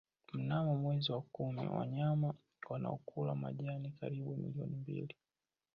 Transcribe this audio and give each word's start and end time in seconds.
Mnamo 0.33 0.75
mwezi 0.77 1.11
wa 1.11 1.21
kumi 1.21 1.67
wanyama 1.67 2.33
wanaokula 2.69 3.35
majani 3.35 3.91
karibu 3.91 4.35
milioni 4.37 4.75
mbili 4.75 5.15